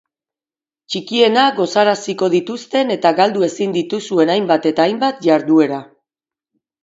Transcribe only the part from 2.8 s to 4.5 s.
eta galdu ezin dituzuen